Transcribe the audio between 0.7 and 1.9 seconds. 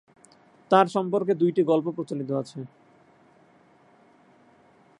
তাঁর সম্পর্কে দুইটি গল্প